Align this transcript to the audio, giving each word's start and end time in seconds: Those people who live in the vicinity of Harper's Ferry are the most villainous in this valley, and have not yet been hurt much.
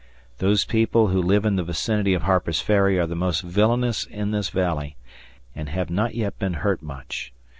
Those 0.39 0.65
people 0.65 1.09
who 1.09 1.21
live 1.21 1.45
in 1.45 1.57
the 1.57 1.63
vicinity 1.63 2.15
of 2.15 2.23
Harper's 2.23 2.59
Ferry 2.59 2.97
are 2.97 3.05
the 3.05 3.13
most 3.15 3.43
villainous 3.43 4.03
in 4.03 4.31
this 4.31 4.49
valley, 4.49 4.95
and 5.53 5.69
have 5.69 5.91
not 5.91 6.15
yet 6.15 6.39
been 6.39 6.55
hurt 6.55 6.81
much. 6.81 7.31